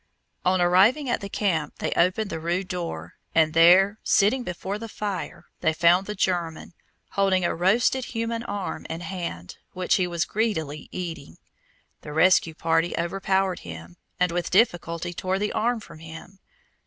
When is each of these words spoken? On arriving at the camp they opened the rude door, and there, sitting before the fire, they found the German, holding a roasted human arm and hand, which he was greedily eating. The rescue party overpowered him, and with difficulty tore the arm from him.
On 0.43 0.59
arriving 0.59 1.07
at 1.09 1.21
the 1.21 1.29
camp 1.29 1.75
they 1.77 1.91
opened 1.95 2.31
the 2.31 2.39
rude 2.39 2.67
door, 2.67 3.17
and 3.35 3.53
there, 3.53 3.99
sitting 4.03 4.41
before 4.43 4.79
the 4.79 4.89
fire, 4.89 5.45
they 5.59 5.73
found 5.73 6.07
the 6.07 6.15
German, 6.15 6.73
holding 7.11 7.45
a 7.45 7.53
roasted 7.53 8.05
human 8.05 8.41
arm 8.41 8.87
and 8.89 9.03
hand, 9.03 9.57
which 9.73 9.97
he 9.97 10.07
was 10.07 10.25
greedily 10.25 10.89
eating. 10.91 11.37
The 12.01 12.13
rescue 12.13 12.55
party 12.55 12.97
overpowered 12.97 13.59
him, 13.59 13.95
and 14.19 14.31
with 14.31 14.49
difficulty 14.49 15.13
tore 15.13 15.37
the 15.37 15.53
arm 15.53 15.79
from 15.79 15.99
him. 15.99 16.39